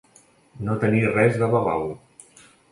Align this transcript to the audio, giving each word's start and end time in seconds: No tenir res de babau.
No 0.69 0.77
tenir 0.85 1.03
res 1.17 1.39
de 1.45 1.53
babau. 1.53 1.87